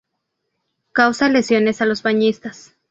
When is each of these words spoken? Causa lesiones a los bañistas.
Causa 0.93 1.29
lesiones 1.29 1.79
a 1.79 1.85
los 1.85 2.01
bañistas. 2.01 2.73